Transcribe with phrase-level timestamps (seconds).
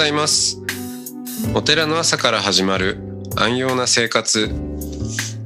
[0.00, 0.58] ございます。
[1.54, 2.96] お寺の朝から始まる
[3.36, 4.48] 安養な生活。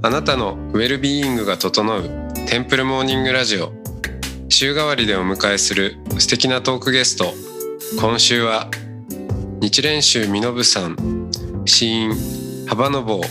[0.00, 2.08] あなたのウェルビーイングが整う
[2.46, 3.72] テンプルモーニングラジオ。
[4.48, 7.34] 週替わりでお迎えする素敵なトークゲスト。
[7.98, 8.70] 今週は
[9.60, 11.30] 日蓮宗身延さん
[11.64, 12.12] 死因
[12.68, 13.22] 幅の坊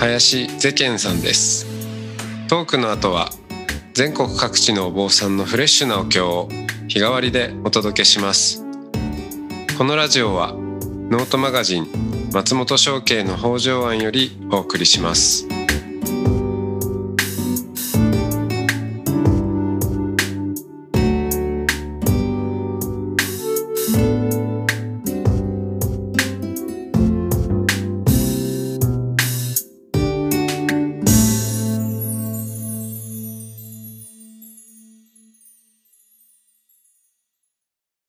[0.00, 1.64] 林ゼケンさんです。
[2.48, 3.30] トークの後は
[3.94, 6.48] 全国各地のお坊さんのフレッシュなお経を
[6.88, 8.69] 日替わりでお届けします。
[9.80, 11.86] このラジオはノートマガジン
[12.34, 15.48] 松本商家の北条庵よりお送りします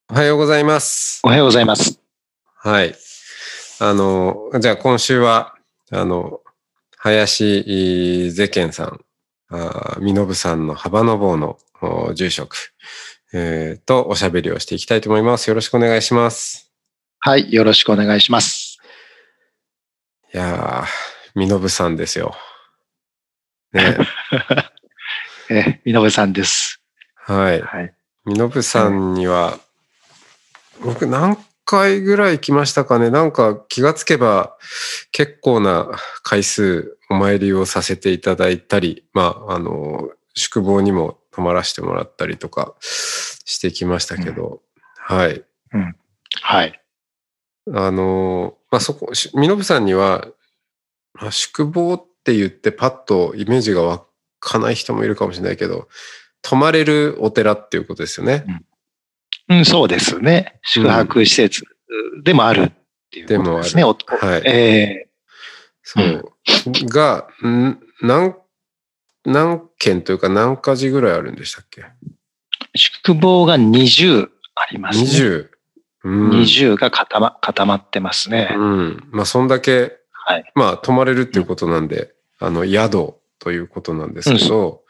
[0.09, 0.50] おはようございます。
[1.51, 1.99] ございます。
[2.55, 2.95] はい。
[3.81, 5.53] あの、じゃあ今週は、
[5.91, 6.39] あの、
[6.95, 9.01] 林ゼケンさん、
[9.49, 12.55] あ身延さんの幅の坊のお住職、
[13.33, 15.49] えーとおしゃべりをしていきたいと思います。
[15.49, 16.71] よろしくお願いします。
[17.19, 18.77] はい、よろしくお願いします。
[20.33, 22.33] いやー、身延さんですよ。
[23.73, 23.97] ね、
[25.51, 26.81] え、みのぶさんです。
[27.15, 27.61] はい。
[27.61, 27.93] はい。
[28.23, 29.59] 身延さんには、
[30.83, 33.09] 僕何回ぐらい来ましたかね？
[33.09, 34.57] なんか気がつけば
[35.11, 35.89] 結構な
[36.23, 44.61] 回数お参りをさせていただいたり、まあ、あの、宿坊にも泊まらせてもらったりとかしてきましたけど、
[44.95, 45.43] はい。
[46.41, 46.81] はい。
[47.73, 50.27] あの、まあ、そこ、し身延さんには、
[51.13, 54.05] まあ、宿坊って言ってパッとイメージが湧
[54.39, 55.89] かない人もいるかもしれないけど、
[56.41, 58.45] 泊まれるお寺っていうことですよね。
[58.47, 58.65] うん、
[59.65, 60.59] そうですね。
[60.63, 61.63] 宿泊施設
[62.23, 62.71] でもあるっ
[63.11, 63.83] ていうことですね。
[63.83, 64.41] おはい。
[64.45, 65.07] え
[65.83, 66.33] そう。
[66.89, 68.35] が、ん何、
[69.25, 71.81] 何件というか何か時ぐらいあるんでしたっけ？
[71.81, 71.85] ー
[72.75, 75.05] 宿坊が20ありますね。
[75.05, 75.49] ?20。
[76.03, 76.29] うん。
[76.31, 78.53] 20が固ま固まってますね。
[78.55, 79.03] うん。
[79.11, 80.51] まあ、そんだけ、はい。
[80.55, 84.83] まあ、泊まれるっていうことなんで、あの、宿ということなんですけど、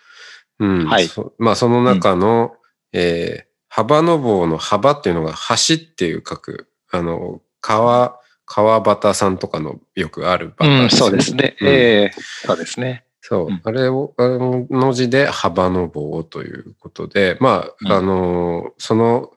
[0.59, 0.85] うん。
[0.85, 2.55] はいそまあ、その中の、
[2.93, 11.55] えー幅の棒の幅っていうのが橋っていう書く、あの、川、川端さんとかのよくあるバうん、タそうですね。
[11.61, 11.67] うん。
[11.69, 11.71] え
[12.03, 12.11] え。
[12.45, 13.05] そうですね。
[13.21, 13.61] そう、うん。
[13.63, 17.91] あれを、あの字で幅の棒ということで、まあ、うん。
[17.93, 19.31] あの、その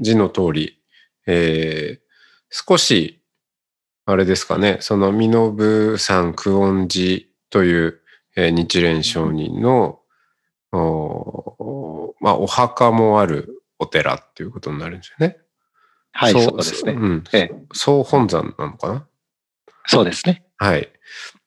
[0.00, 0.78] 字の通り、
[1.26, 2.10] えー
[2.52, 3.20] 少し、
[4.06, 8.00] あれですかね、その身延山久遠寺という、
[8.36, 9.98] えー日蓮上人の、
[10.72, 15.38] おまあ、お墓もあるお寺っていうことになるんですよね。
[16.12, 16.92] はい、そうですね。
[16.92, 17.24] うん。
[17.32, 19.06] ええ総本山なのかな？
[19.86, 20.44] そうですね。
[20.58, 20.88] はい。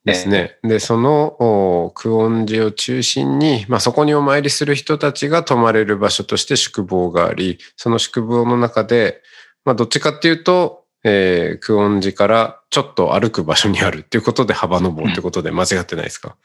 [0.03, 0.57] ですね。
[0.63, 9.21] で、そのお久遠寺を中心に、まあ、そこにお参りする人たちが泊まれる場所として宿坊があり、その宿坊の中で、
[9.63, 16.35] まあ、どっちかっていうと、えー、久遠寺からちょっと歩く場所にあるっていうことで幅の棒ってことで間違ってないですか、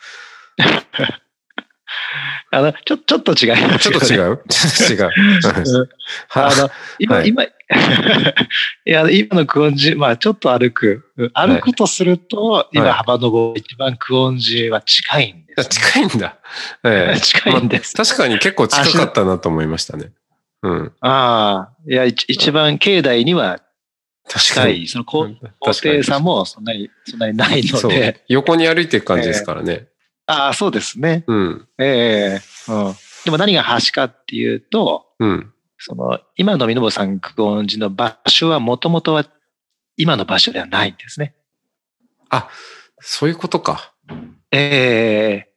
[2.51, 4.33] あの、ちょ、ちょっと違います ちょっと違う？
[4.33, 5.89] うちょっと違う。
[6.29, 7.51] はあの、今、はい今、 い
[8.85, 11.05] や、今のクオンジ、まあ、ちょっと歩く。
[11.35, 16.37] 歩くとすると、今、はい幅の棒、一番クオンジは近いんです、 近いんだ。
[16.85, 17.95] ええ近いんです。
[17.97, 20.13] まあ確かに結構近かったなと思いましたね。
[20.63, 20.93] うん。
[21.01, 23.61] ああ、いや、一一番境内には
[24.27, 24.75] 確かに。
[24.75, 25.29] 近い、その高
[25.83, 28.23] 低差もそんなに、そんなにないのそうで、。
[28.29, 29.88] 横に歩いていく感じですからね。
[30.29, 31.25] ああ、そうですね。
[31.27, 31.69] うん。
[31.79, 32.95] ええうん。
[33.25, 35.53] でも何が橋かっていうと、うん。
[35.79, 39.25] その、今の身延山久遠寺の場所はもともとは
[39.97, 41.35] 今の場所ではないんですね。
[42.29, 42.51] あ、
[43.01, 43.95] そういうことか。
[44.53, 45.53] ええ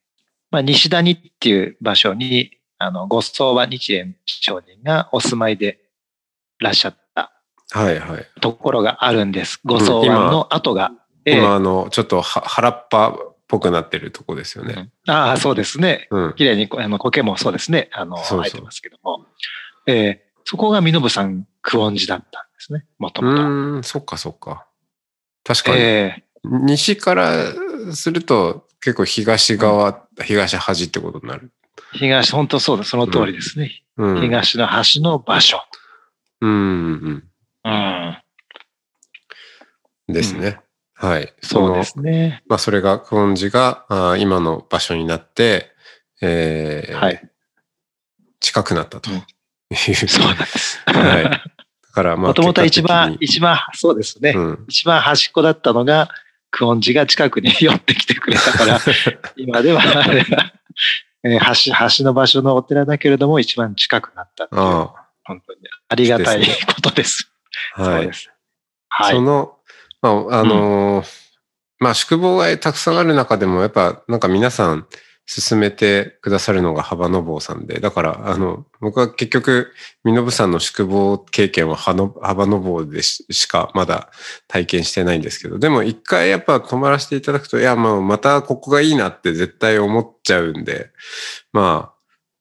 [0.51, 5.79] まあ、西谷っていう場所に、あの、ご相場日蓮上人がお住まいで
[6.59, 7.33] いらっしゃった
[7.71, 8.27] はいはい。
[8.39, 9.59] ところがあるんです。
[9.65, 10.91] ご相場の跡が。
[11.25, 14.89] ええ今、あの、ちょっとは原っぱっぽくなってるとこですよね。
[15.07, 16.07] ああ、そうですね。
[16.09, 16.33] うん。
[16.35, 17.89] 綺麗にこあの苔もそうですね。
[17.91, 19.25] あの、生えてますけども。
[19.87, 22.85] ええそこが身延山久遠寺だったんですね。
[22.97, 23.43] もとうもと。
[23.43, 24.65] ーん、そっかそっか。
[25.43, 25.77] 確かに。
[25.77, 27.53] ええ西から
[27.93, 31.51] すると結構東側、東端ってことになる。
[31.91, 33.83] 東、本当そうだ、その通りですね。
[33.97, 34.21] うん。
[34.21, 35.61] 東の端の場所。
[36.39, 37.23] うんうん
[37.65, 38.17] うん。
[40.07, 40.13] うん。
[40.13, 40.61] ですね。
[41.01, 41.33] はい。
[41.41, 42.43] そうでのすね。
[42.47, 45.71] まあ、それが、久遠寺があー今の場所になって、
[46.21, 47.29] えーはい。
[48.39, 49.23] 近くなったという。
[50.07, 50.79] そうなんです。
[50.85, 51.61] はい
[51.91, 54.33] から、まあ、もともとは一番、一番、そうですね。
[54.35, 54.65] うん。
[54.67, 56.09] 一番端っこだったのが、
[56.49, 58.79] クオンジが近くに寄ってきてくれたから、
[59.35, 60.53] 今では、あれが
[61.23, 64.93] えー橋、橋の場所のお寺だけれども、一番近くなったっていうあ
[65.23, 65.59] 本当に
[65.89, 67.31] ありがたいですことです。
[67.75, 68.13] あ、はいそうで。
[68.13, 68.31] す。
[68.89, 69.21] はいそ。
[69.21, 69.57] の、
[70.01, 71.21] まあ、あのー
[71.81, 74.85] まあ、宿坊がたくさんある中でも、やっぱ、なんか皆さん、
[75.25, 79.71] 進めてくださるのが幅の坊さんで、だから、あの、僕は結局、
[80.03, 84.11] 身延さんの宿坊経験は幅の坊でししかまだ
[84.47, 90.91] 体験してないんですけど、でも一回やっぱ泊まらせていただくと、いや、まあ、またここがいいなって絶対思っちゃうんで、
[91.51, 91.93] ま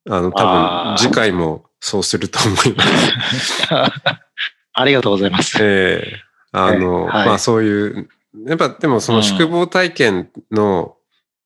[0.07, 3.69] あ、あの、多分、次回もそうすると思います。
[4.73, 5.57] ありがとうございます。
[5.61, 7.27] ええあの、ええはい。
[7.29, 8.09] まあそういう、
[8.47, 10.97] やっぱでもその宿坊体験の、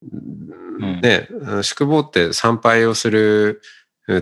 [0.02, 1.00] ん。
[1.00, 1.28] ね、
[1.62, 3.62] 宿坊って参拝をする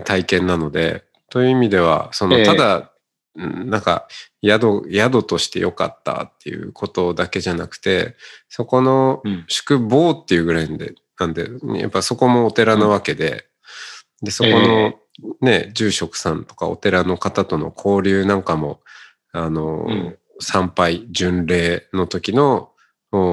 [0.05, 2.45] 体験なので、という意味では、その、ええ。
[2.45, 2.91] ただ、
[3.35, 4.07] うんなんか、
[4.45, 8.15] 宿、宿として良かったっていうことだけじゃなくて、
[8.47, 9.45] そこのうん。
[9.47, 13.45] 宿坊っていうぐらいで、なんで、やっぱそこもお寺なわけで、
[14.21, 14.93] で、そこの
[15.41, 18.81] ね、住職さんとかお寺の方との交流なんかも、
[19.31, 22.71] あの、うん参拝、巡礼の時の、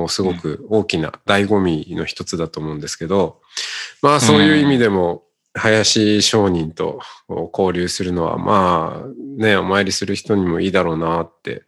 [0.08, 3.41] すごく大きな醍醐味の一つだと思うんですけど、
[4.02, 5.25] まあそういう意味でも、
[5.55, 7.00] 林商人と
[7.52, 11.64] 交流するのは、まあね、お参りする人にもいいだろうなって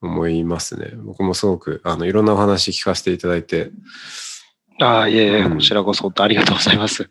[0.00, 0.90] 思いますね。
[0.96, 3.70] 僕もすごく、あの、いろんなお話聞かせていただいて、
[4.80, 7.08] ああ、いえいえ、うんこちらこそありがとうございます。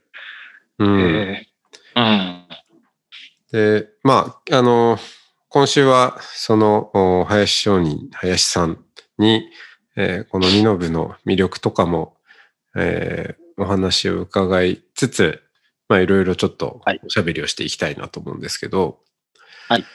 [0.79, 0.99] うん。
[0.99, 1.47] え
[1.95, 2.47] えうん。
[3.51, 4.97] で、まあ、あの、
[5.53, 8.83] 今週は、その、お林商人、林さん
[9.17, 9.49] に、
[9.97, 12.15] えーこのニノブの魅力とかも、
[12.75, 15.43] えーお話を伺いつつ、
[15.87, 18.99] まあ、いろいろちょっとはいおしゃべりをしていきたいなと思うんですけど、
[19.67, 19.85] はい。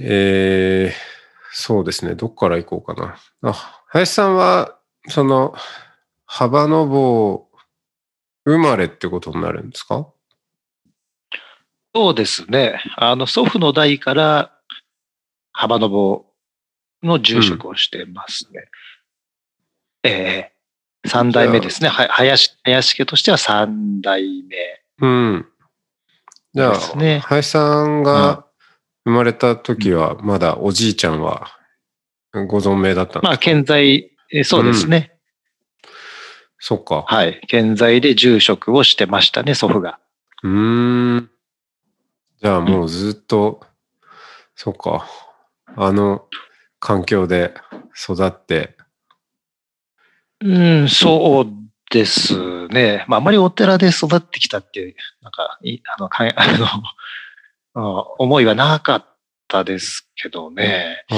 [0.00, 1.18] えー
[1.52, 3.00] そうですね、どっから行こうか
[3.42, 3.50] な。
[3.50, 4.78] あ、林さんは、
[5.08, 5.54] その、
[6.26, 7.48] 幅の棒
[8.44, 10.08] 生まれってことになるんですか？
[11.98, 12.80] そうですね。
[12.96, 14.52] あの、祖父の代から
[15.50, 16.26] 幅の棒
[17.02, 18.66] の住職をしてますね。
[20.04, 20.52] え
[21.04, 21.88] え三代目ですね。
[21.88, 24.56] は林、林家としては三代目。
[25.00, 25.46] うん。
[26.54, 28.46] じゃあ、ね林さんが
[29.04, 31.48] 生まれた時は、まだおじいちゃんは
[32.46, 33.28] ご存命だったんですか？
[33.28, 35.18] まあ、健在、えそうですね。
[36.60, 37.02] そっか。
[37.08, 37.40] はい。
[37.48, 39.98] 健在で住職をしてましたね、祖父が。
[40.44, 41.30] うーん。
[42.40, 43.60] じゃあもうずっと、
[44.54, 45.08] そっか。
[45.76, 46.26] あの
[46.80, 47.54] 環境で
[47.96, 48.76] 育って、
[50.40, 51.46] うん、そう
[51.90, 53.04] ですね。
[53.08, 56.66] まあ、あまりお寺で育ってきたっていう、なんか、いあの、かん あの、
[57.74, 59.06] あ思いはなかっ
[59.48, 61.04] たですけどね。
[61.10, 61.14] あ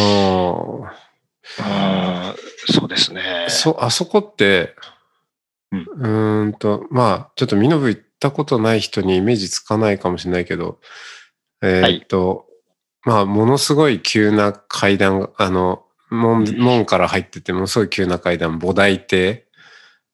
[1.58, 3.46] あ、うんそうですね。
[3.48, 4.74] そ、あそこって、
[5.72, 10.78] ううんーんと、まあ、ちょっとミノブ行ったことない人にイメージつかないかもしれないけど、
[11.62, 12.46] えーっと、
[13.04, 19.46] まあ、ものすごい急な階段が、あの、門門から入ってて、ものすごい急な階段、菩提亭、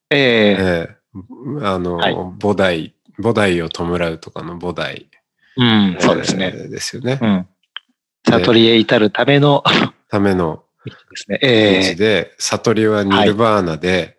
[0.09, 0.19] ええ。
[0.19, 0.97] ええ。
[1.63, 2.13] あの、はい。
[2.13, 5.07] 菩提、菩提を弔うとかの菩提、
[5.57, 6.53] うん、そうですね。
[6.55, 7.19] えーですよね。
[7.21, 7.47] うん。
[8.29, 9.63] 悟りへ至るための
[10.09, 11.39] ための道ですね。
[11.41, 11.91] 道え。
[11.91, 14.16] えで、悟りはニルバーナで、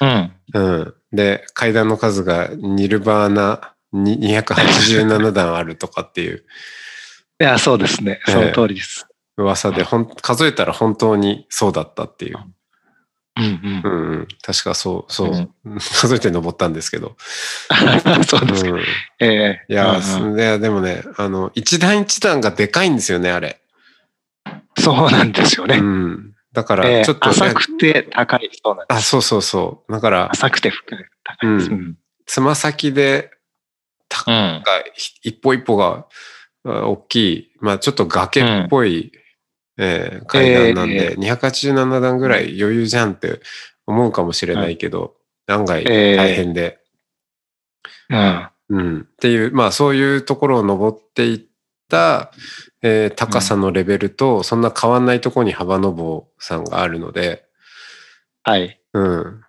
[0.00, 0.32] うん。
[0.54, 0.94] うん。
[1.12, 6.44] で、階段の数がニルバーナに287段あるとかっていう
[7.40, 8.20] いや、そうですね。
[8.28, 9.06] ええその通りです。
[9.38, 12.38] 噂で、ほん数えたら本当にそうだったっていう。
[13.38, 14.28] うんうんうん。
[14.42, 15.52] 確かそう、そう。
[15.64, 17.16] うん数えて登ったんですけど。
[18.06, 18.24] うん。
[18.24, 18.70] そうですか。
[18.72, 18.82] うん、い
[19.20, 23.62] ええや、うんうんいやでもね、あの、一段一段がでかいんですよね、あれ。
[24.78, 25.78] そうなんですようね。
[25.80, 26.29] ん。
[26.52, 28.50] だかえら、えちょっと、浅くて高い。
[28.62, 29.08] そうなんであ、す。
[29.10, 29.92] そうそうそう。
[29.92, 30.98] だから、浅くて深い。
[31.24, 31.70] 高いです。
[31.70, 31.98] ううん。
[32.26, 33.30] つま先で、
[34.08, 34.62] たうん。
[34.64, 34.84] が
[35.22, 36.06] 一歩一歩が
[36.64, 39.12] あ大きい、まあちょっと崖っぽい、
[39.78, 43.40] えー階段なんで、え287段ぐらい余裕じゃんって
[43.86, 45.14] 思うかもしれないけど、
[45.46, 46.80] 案外ええ大変で、
[48.10, 48.50] うん。
[48.70, 49.00] うん。
[49.00, 51.40] っていう、まあそういうところを登っていっ
[51.88, 52.32] た、
[52.82, 57.44] えー高さのレベルと、そんな変わんないところに幅の棒さんがあるので、
[58.42, 58.80] はい。
[58.94, 59.44] うん。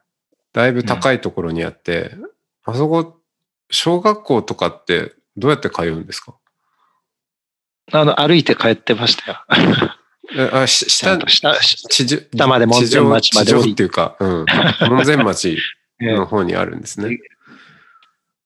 [0.54, 2.12] だいぶ高いところにあって、
[2.66, 3.18] あそこ、
[3.70, 6.36] 小学校とかってどうやって通うんですか？
[7.94, 9.46] あの、歩いて帰ってましたよ。
[10.36, 11.54] えあ、し下下、
[11.90, 14.46] 地上、下まで門前町まで地上っていうか、うん。
[14.90, 15.58] 門前町
[16.02, 17.18] ええの方にあるんですね。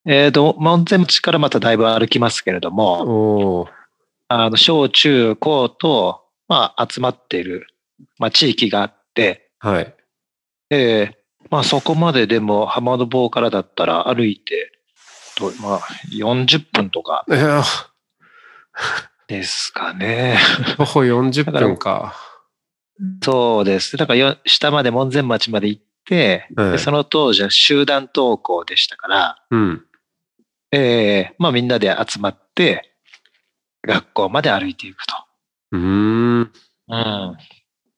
[0.08, 3.68] えーと、門前町からまただいぶ歩きますけれども、おお
[4.28, 7.68] あの、小中高と、まあ、集まっている、
[8.18, 9.96] まあ、地域があって、はい。
[10.70, 10.78] え
[11.14, 11.18] え
[11.50, 14.72] まあ、そこまででも、浜の棒からだったら歩いて、
[15.38, 15.80] とまあ、
[16.12, 17.26] 40分とか
[19.28, 20.38] ですかね。
[20.78, 22.16] 徒歩40分か。
[23.24, 23.98] そうです。
[23.98, 29.86] だからよ、下まで門前町まで行って、はいでその当時は集団登校でしたから、うん。
[30.72, 32.95] ええまあみんなで集まって、
[33.86, 35.16] 学校まで歩いていくと。
[35.72, 36.52] うーん。
[36.88, 37.38] うん。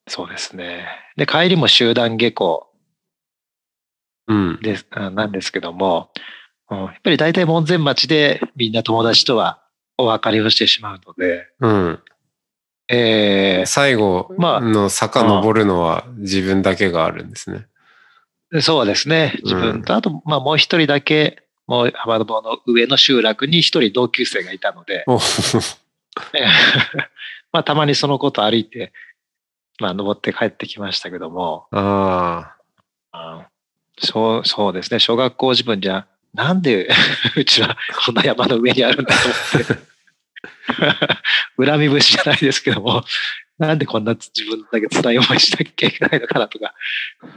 [0.07, 0.87] そうですね。
[1.17, 2.67] で、帰りも集団下校
[4.27, 4.59] うん。
[4.61, 6.11] です、あなんですけども、
[6.69, 9.63] うん、やっぱり大体門前町でみんな友達とは
[9.97, 11.99] お別れをしてしまうので、うん。
[12.89, 17.67] え最後まあの坂登るのは自分だけがあるんですね。
[18.53, 19.39] えそうですね。
[19.43, 25.05] 自分と、あと、まあもう一人だけ、もう浜の棒の上の集落に一人同級生がいたので、
[27.51, 28.91] まあたまにそのこと歩いて、
[29.79, 32.55] まあ登って帰ってきましたけども、あ
[33.13, 33.45] うん
[33.99, 34.99] そう、そうですね。
[34.99, 36.89] 小学校自分じゃ、なんで
[37.35, 39.87] うちはこんな山の上にあるんだと思って。
[41.57, 43.03] 恨み節じゃないですけども、
[43.57, 46.75] なんでこんな自分だけ辛い思いしなきゃいけないのかなとか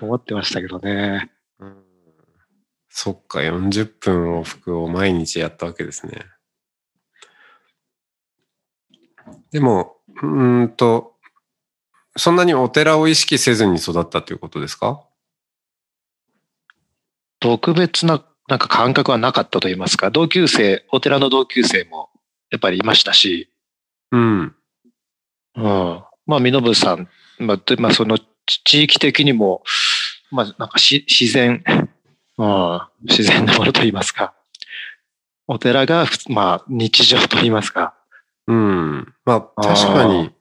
[0.01, 1.31] 思ってましたけどね。
[1.61, 1.65] あ。
[1.65, 1.90] うん
[2.93, 6.27] そっか、40分往復を毎日やったわけですね。
[9.53, 11.15] でも、うーんと、
[12.17, 15.01] そんなにお寺を意識せずに育ったということですか？
[17.39, 22.11] 特別ななんか感覚はなかったと言いますか、同級生、お寺の同級生も
[22.51, 23.49] やっぱりいましたし、
[24.11, 24.55] うん。
[25.55, 26.05] うん。
[26.27, 28.27] まあ、身延さん、まあ、でまあ、そのち
[28.65, 29.63] 地域的にも、
[30.33, 31.89] まあ、なんかし自然、うん、
[33.03, 34.35] 自然なものと言いますか、
[35.47, 37.95] お寺がまあ、日常と言いますか、
[38.47, 39.15] うん。
[39.25, 40.33] まあ、確かに、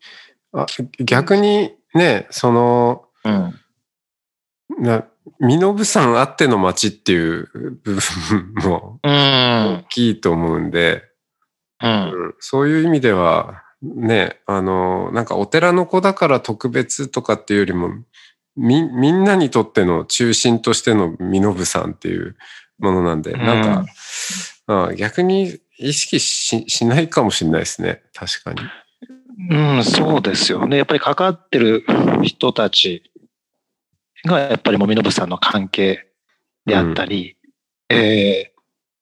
[0.53, 0.65] あ
[0.99, 3.59] 逆にね、その、うん。
[4.79, 5.05] な、
[5.39, 7.49] 身延山あっての町っていう
[7.83, 9.85] 部分もうん大。
[9.89, 11.03] きいと思うんで、
[11.81, 11.91] うん。
[11.91, 17.89] うんそういう意味では、ね、あの、なんかお寺の子だから特別とかっていうよりも、
[18.55, 22.35] み、みんなにとっての中心としての身延山っていう
[22.77, 23.85] ものなんで、なんか、
[24.67, 28.03] あ逆に意識ししないかもしれないですね。
[28.13, 28.61] 確かに。
[29.49, 30.77] うん、そうですよね。
[30.77, 31.85] やっぱり関わってる
[32.23, 33.03] 人たち
[34.25, 36.07] が、やっぱりもみのぶさんの関係
[36.65, 37.37] であったり、
[37.89, 38.51] え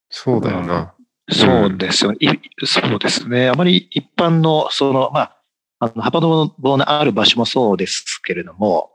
[0.10, 0.94] そうだよな。
[1.30, 2.28] ーそうですよ、い
[2.64, 3.50] そうですね。
[3.50, 5.38] あまり一般の、その、まあ、
[5.80, 8.92] あの、幅の棒のある場所もそうですけれども、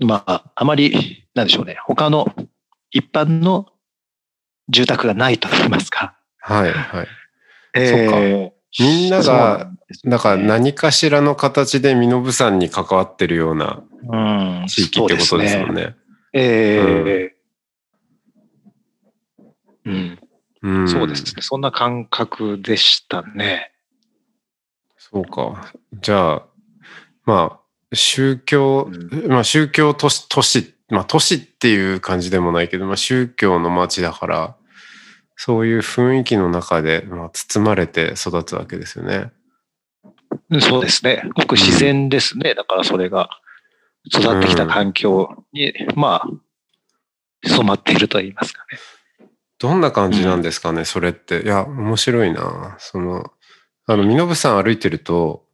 [0.00, 1.76] まあ、あまり、なんでしょうね。
[1.84, 2.26] 他の
[2.90, 3.66] 一般の
[4.68, 6.16] 住宅がないと言いますか。
[6.40, 7.06] はい、はい。
[7.74, 14.16] えーみんなそうなが、んから何かしらの形で身延山に関わってるようなう
[14.64, 15.86] ん、地域ってことですもんね。
[15.86, 15.96] ね。
[16.34, 17.36] ええ
[19.86, 20.18] うん、
[20.62, 20.88] うん。
[20.88, 21.42] そうですね。
[21.42, 23.72] そんな感覚でしたね。
[24.98, 25.72] そうか。
[25.94, 26.46] じゃあ、
[27.24, 34.56] まあ、宗教、うまあ宗教都市、都市、まあ都市っていう感じでもないけど、まあ宗教の街だから、
[35.40, 39.30] そういう雰囲気の中で、まあ、包まれて育つわけですよね。
[40.60, 41.22] そうですね。
[41.36, 42.56] ごく自然ですね。
[42.56, 43.30] だからそれが
[44.12, 49.28] 育ってきた環境に、まあ、染まっていると言いますかね。
[49.60, 51.42] どんな感じなんですかね、それって。
[51.42, 52.76] いや、面白いな。
[52.80, 53.30] その、
[53.86, 55.44] あの、身延山歩いてると、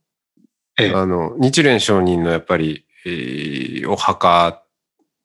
[0.78, 0.92] ええ。
[0.92, 4.62] あの、日蓮上人のやっぱり、えーお墓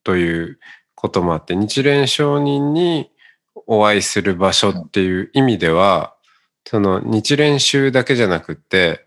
[0.04, 0.60] という
[0.96, 3.10] こともあって、日蓮上人に
[3.68, 6.16] お会いする場所っていう意味では、
[6.66, 9.06] その日蓮宗だけじゃなくって、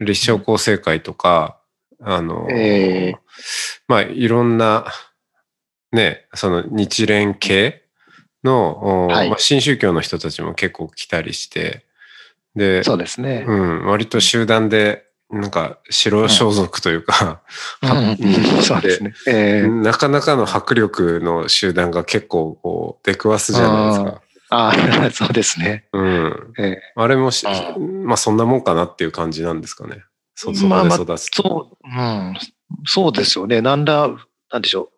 [0.00, 1.60] 立正厚生会とか、
[2.00, 3.16] あの、ええ。
[3.88, 4.86] まあ、いろんな、
[5.92, 7.84] ね、その日蓮系
[8.44, 9.30] の、おはい。
[9.30, 11.86] まあ、新宗教の人たちも結構来たりして、
[12.54, 13.44] で、そうですね。
[13.46, 17.42] うん、割と集団で、なんか白装束というか、
[18.62, 19.12] そうですね。
[19.26, 24.22] ええなかなかの迫力の集団が結構こう出くわすじゃないですか。
[24.50, 25.86] ああ、 そうですね。
[25.92, 26.54] うん。
[26.58, 27.30] ええあれも
[28.04, 30.04] まあそんなもんかなっていう感じなんですかね。
[30.36, 31.42] そ、そまあまあこで育つと。
[31.42, 32.34] そう、うん、
[32.84, 33.60] そうですよね。
[33.60, 34.08] なんだ、
[34.52, 34.88] なんでしょう。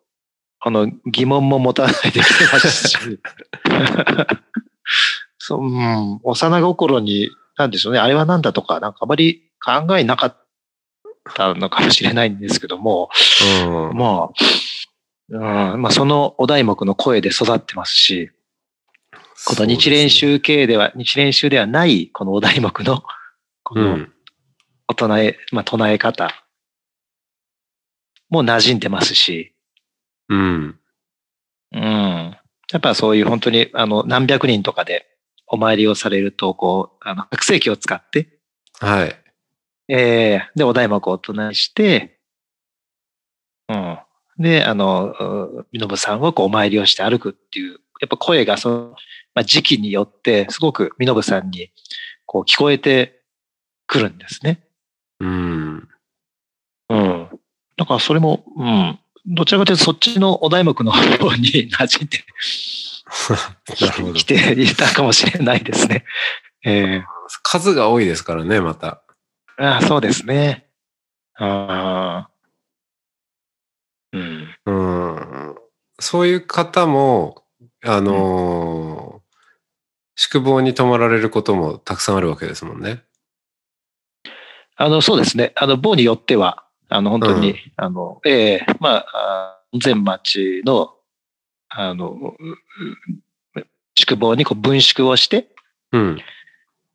[0.61, 2.21] あの、疑問も持たないできて
[2.51, 2.97] ますし。
[5.39, 7.99] そう、うん、幼心に、なんでしょうね。
[7.99, 10.37] あれはなんだとか、なんかあまり考えなかっ
[11.35, 13.09] たのかもしれないんですけども、
[13.65, 13.97] うん。
[13.97, 14.29] ま
[15.31, 18.31] あ、うん、まあそのお題目の声で育ってますし、
[19.45, 23.03] この日蓮宗系では、日蓮宗ではないこのお題目の
[23.63, 24.07] この
[24.87, 26.31] 大人え、まあ、唱え方
[28.29, 29.53] も馴染んでますし、
[30.29, 30.79] うん。
[31.71, 32.37] うん。
[32.71, 35.05] やっぱそういう本当に、あの、何百人とかで
[35.47, 38.39] お参りをされると、こう、あの、白石器を使って、
[38.79, 39.15] はい。
[39.89, 42.19] えーで、お題目をお唱えして、
[43.67, 43.99] うん。
[44.37, 48.95] で、あの、う身延さんをこうお参りをして歩くっていう、やっぱ声がその、
[49.35, 51.71] まあ、時期によって、すごく身延さんに、
[52.25, 53.21] こう聞こえて
[53.87, 54.61] くるんですね。
[55.19, 55.89] うん。
[56.89, 57.29] うん。
[57.75, 58.99] だからそれも、うん。
[59.25, 62.23] どちらかというとそっちのお題目の方に馴染んで
[63.85, 64.23] なるほどき。
[64.23, 66.05] ていたかもしれないですね。
[66.63, 67.03] え
[67.43, 69.01] 数が多いですからね、また。
[69.59, 70.69] えああそうですね。
[71.35, 72.29] ああ。
[74.13, 74.47] うん。
[74.65, 75.55] うん。
[75.99, 77.43] そういう方も、
[77.83, 79.19] あのー
[80.21, 83.03] 宿坊に泊まられることもたくさんあるわけですもんね。
[84.75, 85.53] あの、そうですね。
[85.55, 90.93] あの、棒によっては、あの、本当に、うんあの、ええまああ、全町の、
[91.69, 92.35] あの、
[93.97, 95.47] 宿坊にこう分宿をして
[95.93, 96.21] うん。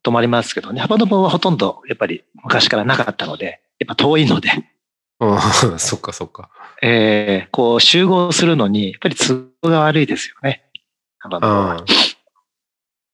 [0.05, 0.81] 泊まりますけどね。
[0.81, 4.51] 幅の棒はほとんど、やっぱり昔からなかったので、やっぱ遠いので、
[5.19, 5.41] ああ、
[5.81, 6.51] そっかそっか。
[6.83, 10.65] ええこう集合するのに、やっぱり都合が悪いですよね。
[11.19, 11.85] 幅の棒は。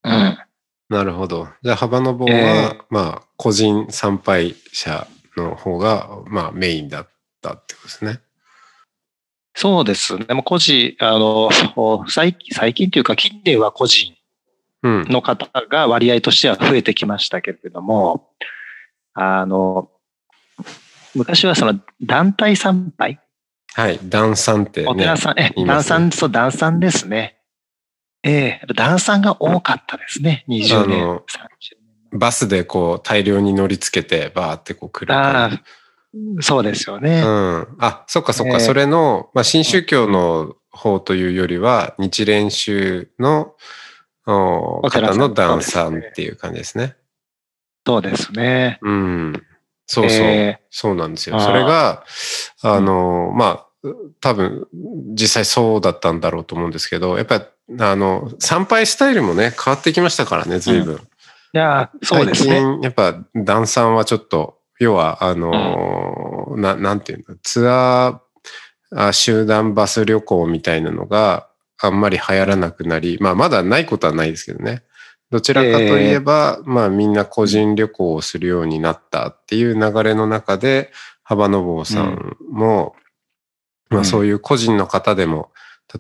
[0.03, 0.13] あうん。
[0.13, 0.47] あ、
[0.89, 1.49] なるほど。
[1.63, 5.07] じゃあ、幅の棒は、えまあ、個人参拝者
[5.37, 7.09] の方が、まあ、メインだっ
[7.41, 8.21] たってことですね。
[9.55, 10.27] そうですね。
[10.31, 11.51] もう個人、あの、
[12.09, 14.20] 最近、最近というか近年は個人うん。
[14.83, 18.31] の方が割合としては増えてきましたけれども、
[19.15, 19.91] あの、
[21.15, 23.21] 昔はその団体参拝、
[23.73, 24.00] はい。
[24.02, 25.17] 段三ってねお寺。
[25.17, 27.37] さん、え、団さん、そう、団さんですね。
[28.23, 30.45] ええ団さんが多かったですね。
[30.49, 31.23] 20年、あの30
[32.13, 35.17] バスでこう、大量に乗り付けて、バーってこう来る年。
[35.17, 35.63] あ
[36.41, 37.23] そうですよね。
[37.25, 37.76] うん。
[37.78, 38.54] あ、そっかそっか。
[38.54, 43.54] えーそれの、まあ、新宗教の方というよりは、日蓮宗の
[44.25, 46.97] 方の段さそうんですねっていう感じですね。
[47.87, 48.78] そうですね。
[48.83, 49.33] うん。
[49.87, 50.26] そうそう。
[50.26, 51.41] えそうなんですよ。
[51.41, 52.04] それが、
[52.63, 53.89] あの、まあ、
[54.21, 54.69] 多分、
[55.15, 57.45] 実際そうだったんだろうと思うんですけど、やっぱり、
[57.80, 60.97] あの、参拝スタイルもね、変わってきましたからね、随分。
[60.97, 60.99] い
[61.52, 62.50] や、そうですね。
[62.50, 68.30] 最近、やっぱ、段さんはちょっと、要は、あの、ななんていうの、ツアー
[68.93, 71.49] あ、集団バス旅行みたいなのが
[71.82, 74.82] あんまり流行らなくなり、まあ、まだないことはないですけどね。
[75.30, 82.97] どちらかといえば、まあ、みんな個人旅行をするようになったっていう流れの中で、幅の坊さんも、
[83.88, 84.04] まあ、うん。
[84.04, 85.52] そういう個人の方でも、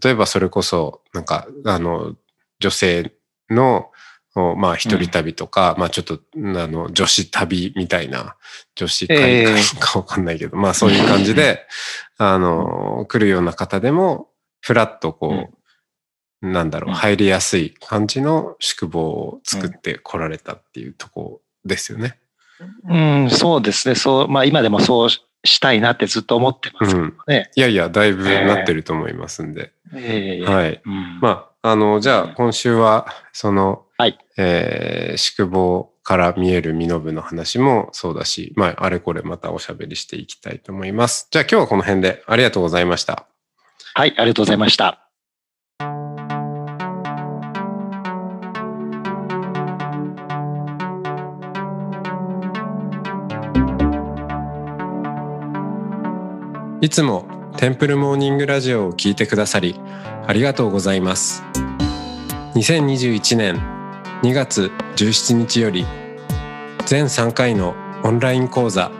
[0.02, 2.16] 例えばそれこそ、なんか、あの、
[2.58, 3.12] 女性
[3.48, 3.90] の、
[4.36, 8.36] おまあ、一人旅とか、まあ、ちょっと、あの、女子旅みたいな、
[8.76, 11.66] 女子会ええかわかんないけど、まあ、そういう感じで、
[12.16, 14.28] あの、来るような方でも、
[14.60, 15.59] ふらっとこう、
[16.42, 22.18] なんだろう、うん入りやすい感じの宿坊を作って来られたっていうとこですよね。
[22.88, 23.94] うん、そうですね。
[23.94, 27.50] そう、まあ今でもそうしたいなってずっと思ってますけどね。
[27.54, 29.72] いやいや、だいぶなってると思いますんで。
[29.94, 30.82] ええはい。
[30.84, 41.28] うんまあ、あの、じゃあ今週は、その、はいえー宿坊から見える身延の話もそうだし、まあ、あれこれまたおしゃべりしていきたいと思います。
[41.30, 43.26] じゃあ今日はこの辺でありがとうございました。
[43.94, 45.09] はい、ありがとうございました。
[56.82, 57.26] いつも
[57.58, 59.78] テンプルモーニングラジオを聞いてくださり
[60.26, 61.42] ありがとうございます。
[62.54, 63.56] 2021年
[64.22, 65.84] 2月17日より
[66.86, 68.90] 全3回のオンライン講座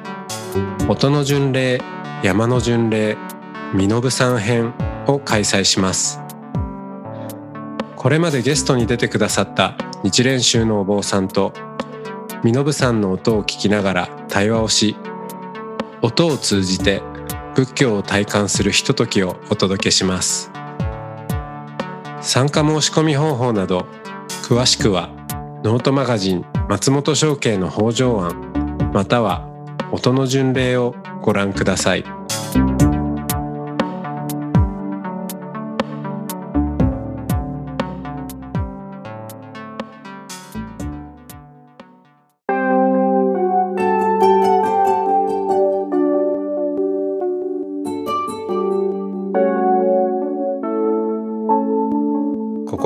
[0.89, 1.81] 音の巡礼
[2.23, 3.17] 山の巡礼
[3.73, 4.75] 身延さん編
[5.07, 6.21] を開催します。
[7.97, 11.55] これまでゲストに出てくださった日蓮宗のお坊さんと
[12.45, 14.97] 身延さんの音を聞きながら対話をし
[16.03, 17.03] 音を通じて
[17.55, 20.51] 仏教を体感するひとときをお届けします。
[22.21, 23.87] 参加申し込み方法など
[24.43, 25.09] 詳しくは
[25.65, 29.49] ノートマガジン松本商家の北条案または
[29.91, 32.20] 音の巡礼をご覧ください。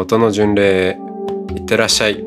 [0.00, 0.98] 音の巡礼へ
[1.54, 2.24] いってらっしゃい。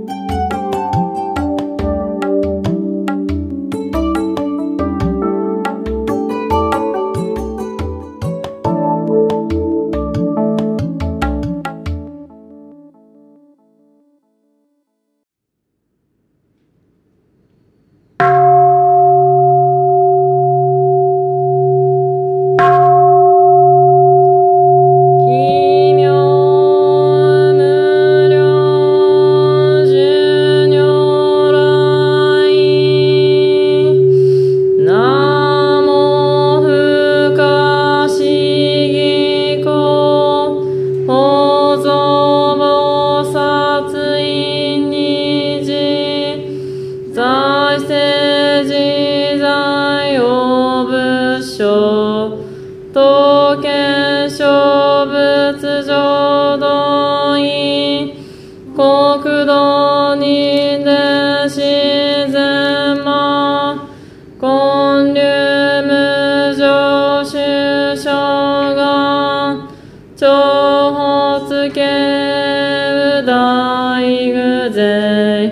[70.23, 73.99] 長発系右大
[74.31, 75.51] 具税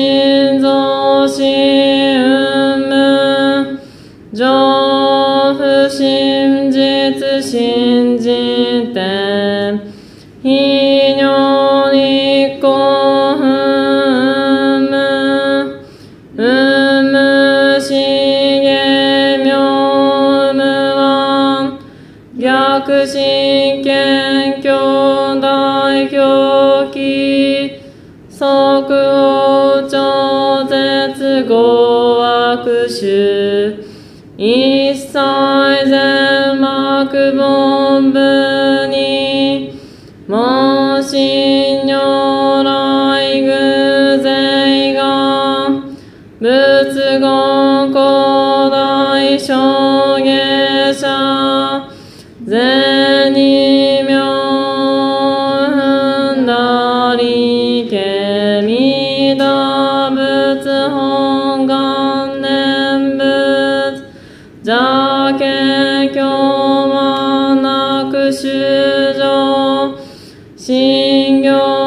[0.00, 0.29] 大
[70.60, 71.79] Senhor.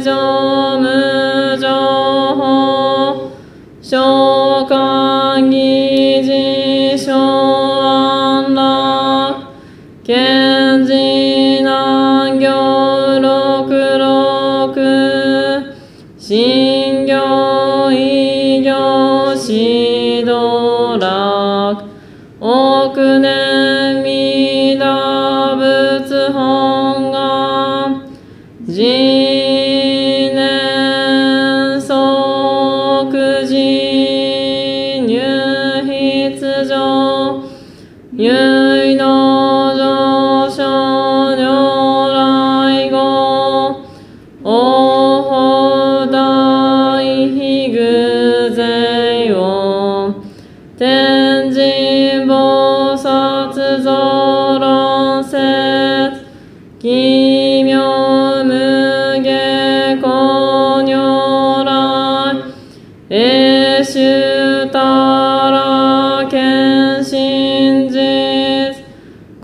[0.00, 0.51] 大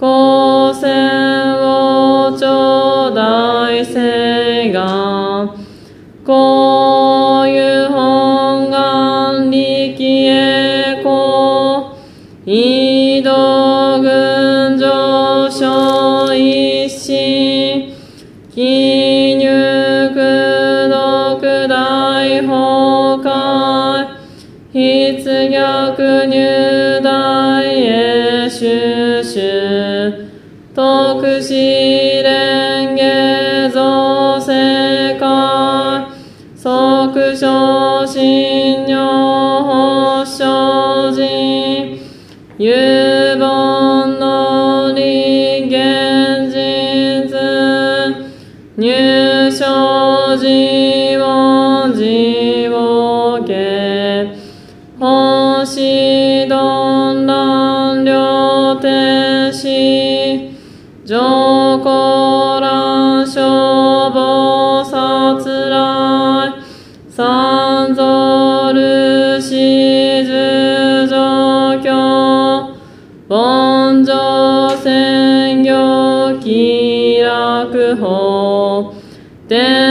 [0.01, 1.17] 真実
[77.96, 78.92] 法
[79.48, 79.88] 天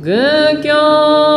[0.00, 1.27] 愚教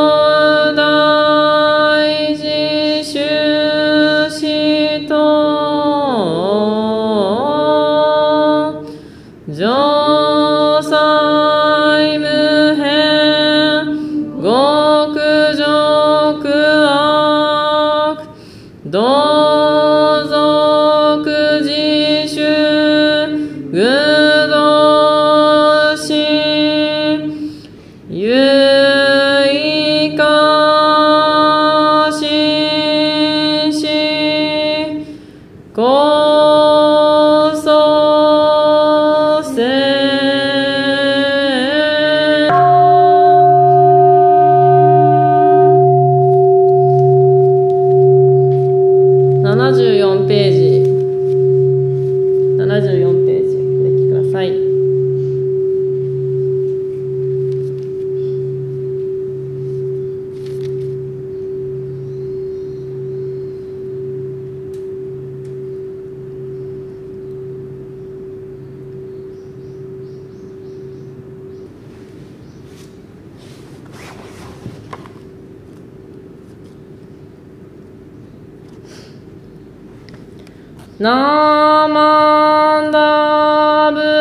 [81.01, 84.20] ナーマンダブ